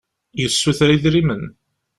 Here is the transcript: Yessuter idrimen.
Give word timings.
Yessuter 0.41 0.89
idrimen. 0.91 1.43